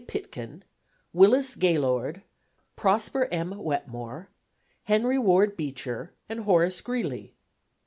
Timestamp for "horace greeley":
6.39-7.35